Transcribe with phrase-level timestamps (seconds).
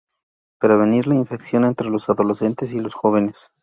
[0.59, 3.51] Prevenir la infección entre los adolescentes y los jóvenes.